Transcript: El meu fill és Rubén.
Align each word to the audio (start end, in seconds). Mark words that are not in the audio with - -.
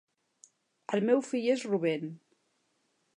El 0.97 1.05
meu 1.09 1.21
fill 1.27 1.47
és 1.57 1.67
Rubén. 1.73 2.09